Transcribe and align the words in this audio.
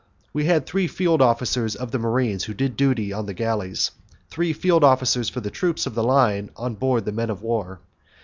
We 0.33 0.45
had 0.45 0.65
three 0.65 0.87
field 0.87 1.21
officers 1.21 1.75
of 1.75 1.91
the 1.91 1.99
marines 1.99 2.45
who 2.45 2.55
did 2.55 2.75
duty 2.75 3.13
on 3.13 3.27
the 3.27 3.35
galleys, 3.35 3.91
and 4.09 4.29
three 4.31 4.51
field 4.51 4.83
officers 4.83 5.29
for 5.29 5.41
the 5.41 5.51
troops 5.51 5.85
of 5.85 5.93
the 5.93 6.03
line 6.03 6.49
on 6.55 6.73
board 6.73 7.05
the 7.05 7.11
men 7.11 7.29
of 7.29 7.43
war. 7.43 7.81